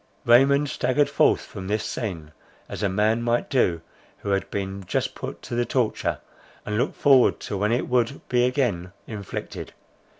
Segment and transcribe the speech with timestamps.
[0.25, 2.31] Raymond staggered forth from this scene,
[2.67, 3.81] as a man might do,
[4.21, 6.17] who had been just put to the torture,
[6.65, 9.73] and looked forward to when it would be again inflicted.